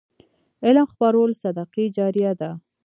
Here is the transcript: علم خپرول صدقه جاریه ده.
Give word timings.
علم 0.65 0.85
خپرول 0.93 1.31
صدقه 1.43 1.83
جاریه 1.97 2.33
ده. 2.39 2.49